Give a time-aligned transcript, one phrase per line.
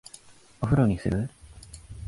[0.61, 1.29] お風呂にする？